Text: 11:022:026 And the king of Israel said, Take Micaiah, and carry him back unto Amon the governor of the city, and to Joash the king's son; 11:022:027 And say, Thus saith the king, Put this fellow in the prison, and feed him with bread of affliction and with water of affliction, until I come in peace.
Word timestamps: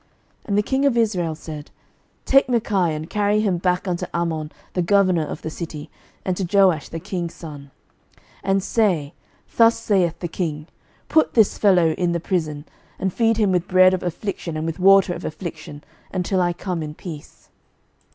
11:022:026 0.39 0.39
And 0.47 0.57
the 0.57 0.63
king 0.63 0.85
of 0.87 0.97
Israel 0.97 1.35
said, 1.35 1.71
Take 2.25 2.49
Micaiah, 2.49 2.95
and 2.95 3.07
carry 3.07 3.39
him 3.41 3.59
back 3.59 3.87
unto 3.87 4.07
Amon 4.15 4.51
the 4.73 4.81
governor 4.81 5.27
of 5.27 5.43
the 5.43 5.51
city, 5.51 5.91
and 6.25 6.35
to 6.37 6.43
Joash 6.57 6.89
the 6.89 6.99
king's 6.99 7.35
son; 7.35 7.69
11:022:027 8.17 8.23
And 8.45 8.63
say, 8.63 9.13
Thus 9.57 9.77
saith 9.79 10.17
the 10.17 10.27
king, 10.27 10.65
Put 11.07 11.35
this 11.35 11.59
fellow 11.59 11.91
in 11.91 12.13
the 12.13 12.19
prison, 12.19 12.65
and 12.97 13.13
feed 13.13 13.37
him 13.37 13.51
with 13.51 13.67
bread 13.67 13.93
of 13.93 14.01
affliction 14.01 14.57
and 14.57 14.65
with 14.65 14.79
water 14.79 15.13
of 15.13 15.23
affliction, 15.23 15.83
until 16.11 16.41
I 16.41 16.51
come 16.53 16.81
in 16.81 16.95
peace. 16.95 17.49